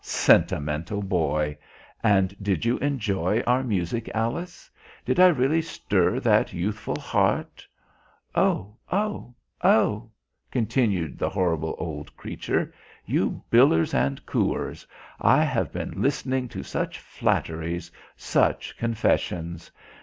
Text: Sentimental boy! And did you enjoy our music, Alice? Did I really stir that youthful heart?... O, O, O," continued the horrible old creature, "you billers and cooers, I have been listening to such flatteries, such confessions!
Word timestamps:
Sentimental 0.03 1.03
boy! 1.03 1.55
And 2.03 2.35
did 2.41 2.65
you 2.65 2.77
enjoy 2.79 3.41
our 3.41 3.61
music, 3.63 4.09
Alice? 4.15 4.67
Did 5.05 5.19
I 5.19 5.27
really 5.27 5.61
stir 5.61 6.19
that 6.21 6.53
youthful 6.53 6.95
heart?... 6.99 7.67
O, 8.33 8.77
O, 8.91 9.35
O," 9.63 10.09
continued 10.49 11.19
the 11.19 11.29
horrible 11.29 11.75
old 11.77 12.17
creature, 12.17 12.73
"you 13.05 13.43
billers 13.51 13.93
and 13.93 14.25
cooers, 14.25 14.87
I 15.19 15.43
have 15.43 15.71
been 15.71 16.01
listening 16.01 16.49
to 16.49 16.63
such 16.63 16.97
flatteries, 16.97 17.91
such 18.15 18.75
confessions! 18.79 19.69